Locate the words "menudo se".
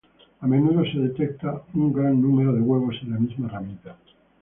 0.47-0.97